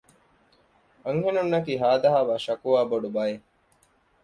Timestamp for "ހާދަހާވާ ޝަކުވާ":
1.81-2.79